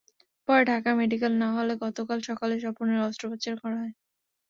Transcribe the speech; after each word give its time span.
পরে 0.47 0.63
ঢাকা 0.69 0.91
মেডিকেলে 0.99 1.37
নেওয়া 1.39 1.57
হলে 1.57 1.73
গতকাল 1.83 2.19
সকালে 2.29 2.55
স্বপনের 2.63 2.99
অস্ত্রোপচার 3.07 3.53
করা 3.61 3.77
হয়। 3.81 3.93